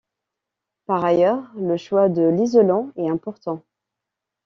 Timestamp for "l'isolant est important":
2.23-3.61